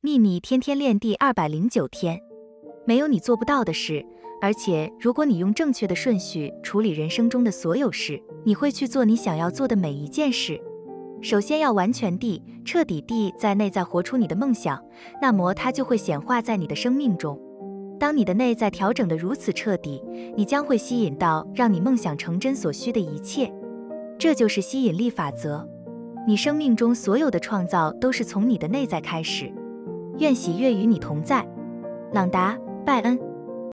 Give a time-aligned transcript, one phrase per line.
[0.00, 2.20] 秘密天天练第二百零九天，
[2.86, 4.06] 没有你做不到的事。
[4.40, 10.60] 而且，如果你用正确的顺序处理人生中的所有事，你会去做你想要做的每一件事。
[11.20, 14.80] 首先要完全地、彻底地在内在活出你的梦想，
[15.20, 17.36] 那么它就会显化在你的生命中。
[17.98, 20.00] 当你的内在调整得如此彻底，
[20.36, 23.52] 你将会吸引到让你梦想成真所需的一切。
[24.16, 25.68] 这就是吸引力法则。
[26.24, 29.52] 你生命中所有的创造都是从你的内在开始。
[30.18, 31.46] 愿喜悦与你同在，
[32.12, 33.27] 朗达·拜恩。